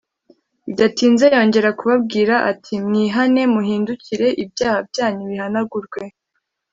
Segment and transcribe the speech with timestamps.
[0.67, 6.01] bidatinze yongera kubabwira ati:” Mwihane “muhindukire, ibyaha byanyu bihanagurwe.